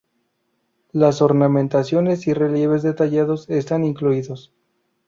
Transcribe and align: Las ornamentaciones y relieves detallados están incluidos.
Las 0.93 1.21
ornamentaciones 1.21 2.25
y 2.25 2.33
relieves 2.33 2.81
detallados 2.81 3.47
están 3.51 3.85
incluidos. 3.85 4.51